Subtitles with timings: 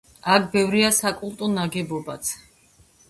[0.35, 2.33] აქ ბევრია საკულტო ნაგებობაც.